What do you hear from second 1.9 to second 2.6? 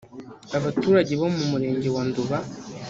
wa Nduba